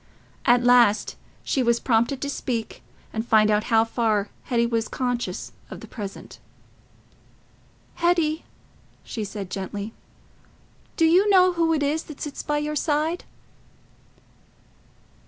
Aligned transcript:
At 0.47 0.63
last 0.63 1.15
she 1.43 1.61
was 1.61 1.79
prompted 1.79 2.23
to 2.23 2.29
speak 2.31 2.81
and 3.13 3.23
find 3.23 3.51
out 3.51 3.65
how 3.65 3.85
far 3.85 4.29
Hetty 4.45 4.65
was 4.65 4.87
conscious 4.87 5.51
of 5.69 5.79
the 5.79 5.87
present. 5.87 6.39
"Hetty," 7.97 8.43
she 9.03 9.23
said 9.23 9.51
gently, 9.51 9.93
"do 10.97 11.05
you 11.05 11.29
know 11.29 11.53
who 11.53 11.71
it 11.71 11.83
is 11.83 12.01
that 12.05 12.19
sits 12.19 12.41
by 12.41 12.57
your 12.57 12.75
side?" 12.75 13.25